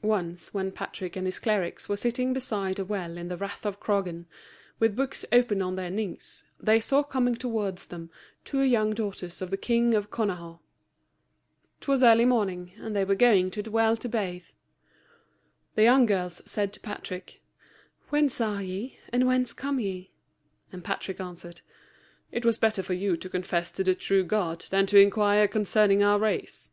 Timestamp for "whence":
18.08-18.40, 19.26-19.52